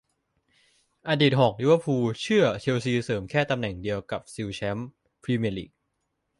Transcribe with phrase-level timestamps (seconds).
[1.09, 4.89] อดีตหอก ลิเวอร์พูล เชื่อ เชลซี เสริมแค่ตำแหน่งเดียวก็ซิวแชมป์
[5.23, 5.71] พรีเมียร์ลีก